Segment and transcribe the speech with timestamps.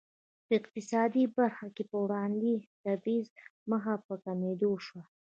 [0.45, 2.51] په اقتصادي برخه کې پر وړاندې
[2.83, 3.27] تبعیض
[3.69, 4.99] مخ په کمېدو شو.